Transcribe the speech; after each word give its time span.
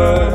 first. 0.00 0.29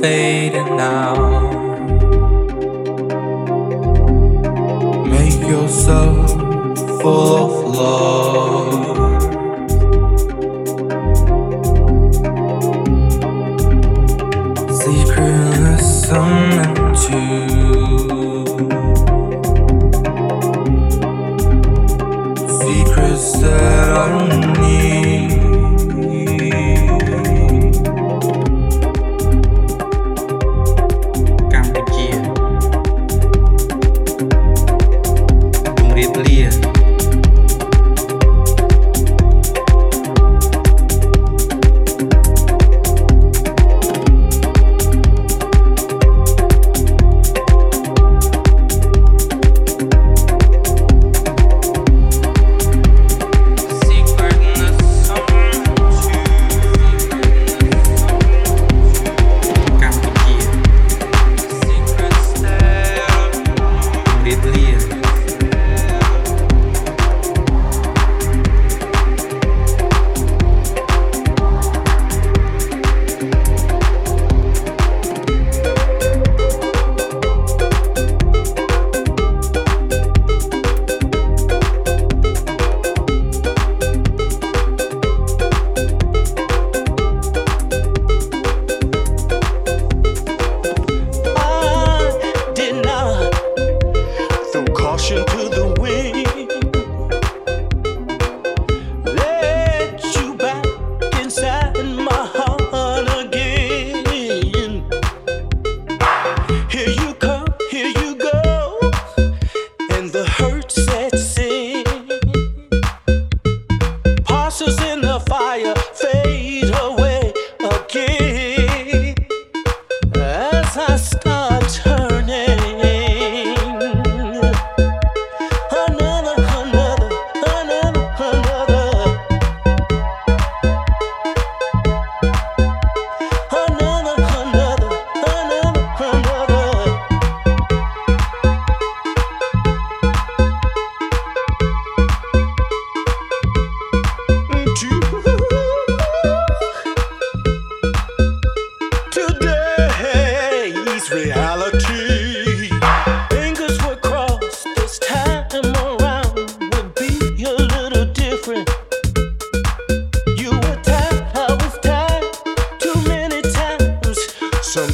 Color 0.00 0.37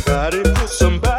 Somebody 0.05 0.43
put 0.43 0.69
somebody 0.69 1.14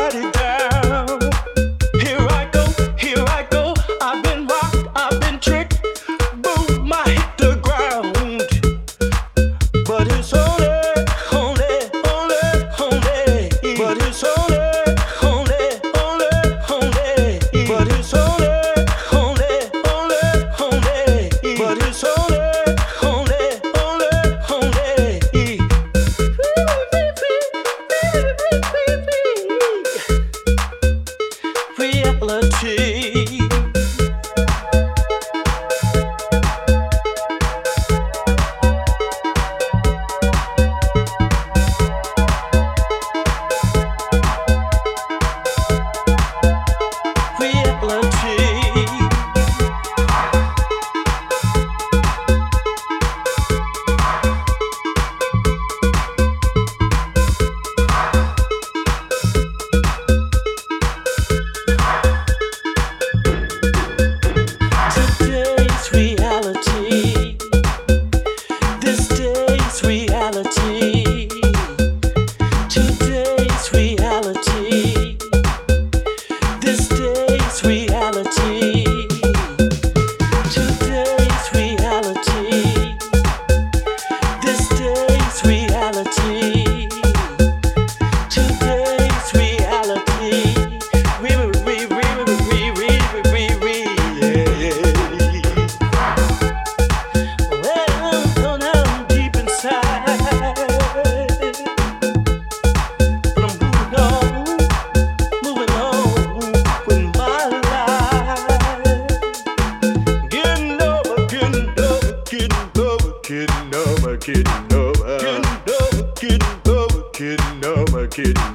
kidding 113.26 113.73
over, 113.73 114.17
kidding 114.17 114.73
over, 114.73 115.17
kidding 115.17 115.59
over, 115.82 116.11
kidding 116.13 116.61
over, 116.67 117.01
kidding 117.11 117.65
over, 117.65 118.07
kidding 118.07 118.38
over. 118.38 118.55